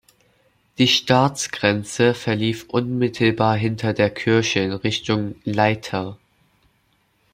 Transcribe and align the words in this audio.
Die 0.79 0.87
Staatsgrenze 0.87 2.15
verlief 2.15 2.63
unmittelbar 2.67 3.55
hinter 3.55 3.93
der 3.93 4.09
Kirche 4.09 4.61
in 4.61 4.71
Richtung 4.73 5.35
Leitha. 5.43 6.17